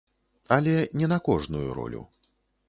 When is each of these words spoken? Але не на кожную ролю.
Але 0.55 0.73
не 1.01 1.09
на 1.11 1.19
кожную 1.27 1.67
ролю. 1.81 2.01